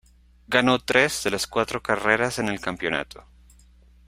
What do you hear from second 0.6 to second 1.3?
tres de